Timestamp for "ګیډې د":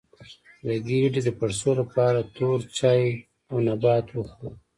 0.87-1.29